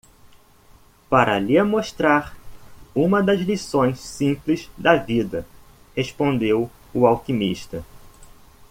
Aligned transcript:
"Para 1.11 1.37
lhe 1.37 1.61
mostrar 1.61 2.35
uma 2.95 3.21
das 3.21 3.39
lições 3.41 3.99
simples 3.99 4.67
da 4.75 4.95
vida?", 4.95 5.45
respondeu 5.95 6.71
o 6.91 7.05
alquimista. 7.05 7.85